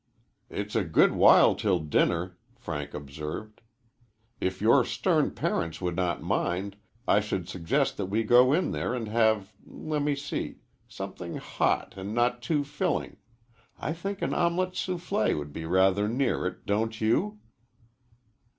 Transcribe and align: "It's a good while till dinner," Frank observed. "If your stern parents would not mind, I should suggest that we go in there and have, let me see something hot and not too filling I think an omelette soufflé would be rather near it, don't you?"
"It's 0.49 0.75
a 0.75 0.83
good 0.83 1.11
while 1.11 1.53
till 1.53 1.77
dinner," 1.77 2.35
Frank 2.55 2.95
observed. 2.95 3.61
"If 4.39 4.59
your 4.59 4.83
stern 4.83 5.29
parents 5.29 5.79
would 5.79 5.95
not 5.95 6.23
mind, 6.23 6.75
I 7.07 7.19
should 7.19 7.47
suggest 7.47 7.97
that 7.97 8.07
we 8.07 8.23
go 8.23 8.51
in 8.51 8.71
there 8.71 8.95
and 8.95 9.07
have, 9.09 9.53
let 9.63 10.01
me 10.01 10.15
see 10.15 10.55
something 10.87 11.35
hot 11.35 11.93
and 11.97 12.15
not 12.15 12.41
too 12.41 12.63
filling 12.63 13.17
I 13.77 13.93
think 13.93 14.23
an 14.23 14.33
omelette 14.33 14.73
soufflé 14.73 15.37
would 15.37 15.53
be 15.53 15.65
rather 15.65 16.07
near 16.07 16.47
it, 16.47 16.65
don't 16.65 16.99
you?" 16.99 17.39